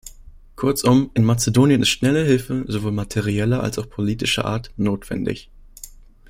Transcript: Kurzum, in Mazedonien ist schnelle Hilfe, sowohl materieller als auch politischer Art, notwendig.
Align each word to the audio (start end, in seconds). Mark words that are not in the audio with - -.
Kurzum, 0.55 1.11
in 1.13 1.23
Mazedonien 1.23 1.83
ist 1.83 1.89
schnelle 1.89 2.23
Hilfe, 2.25 2.65
sowohl 2.67 2.91
materieller 2.91 3.61
als 3.61 3.77
auch 3.77 3.87
politischer 3.87 4.45
Art, 4.45 4.71
notwendig. 4.75 5.51